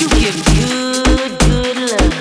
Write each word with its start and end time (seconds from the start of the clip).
You 0.00 0.08
give 0.10 0.44
good, 0.44 1.38
good 1.40 1.90
love. 1.90 2.17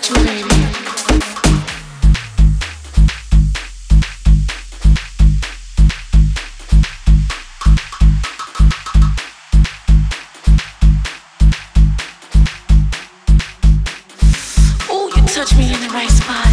Touch 0.00 0.10
me, 0.12 0.24
baby. 0.24 0.48
Touch 15.34 15.56
me 15.56 15.72
in 15.72 15.80
the 15.80 15.88
right 15.90 16.10
spots. 16.10 16.47